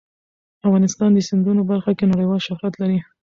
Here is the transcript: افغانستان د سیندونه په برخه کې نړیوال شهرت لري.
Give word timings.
افغانستان 0.67 1.09
د 1.13 1.19
سیندونه 1.27 1.59
په 1.63 1.69
برخه 1.71 1.91
کې 1.97 2.09
نړیوال 2.11 2.39
شهرت 2.47 2.73
لري. 2.81 2.99